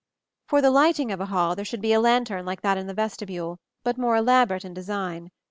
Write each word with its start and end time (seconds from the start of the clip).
For 0.47 0.63
the 0.63 0.71
lighting 0.71 1.11
of 1.11 1.19
the 1.19 1.27
hall 1.27 1.55
there 1.55 1.63
should 1.63 1.79
be 1.79 1.93
a 1.93 1.99
lantern 1.99 2.43
like 2.43 2.63
that 2.63 2.75
in 2.75 2.87
the 2.87 2.93
vestibule, 2.95 3.59
but 3.83 3.99
more 3.99 4.15
elaborate 4.15 4.65
in 4.65 4.73
design. 4.73 5.29